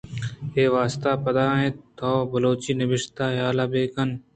اے 0.55 0.63
واست 0.73 1.03
ءَ 1.09 1.13
باید 1.23 1.37
انت 1.53 1.77
تو 1.97 2.09
بلوچی 2.31 2.71
نبشتہ 2.79 3.25
ءَ 3.33 3.37
ھیل 3.39 3.59
بہ 3.71 3.81
کن 3.93 4.09
ئے۔ 4.13 4.17